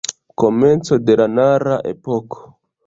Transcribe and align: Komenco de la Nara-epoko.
Komenco 0.43 0.99
de 1.11 1.19
la 1.21 1.29
Nara-epoko. 1.35 2.45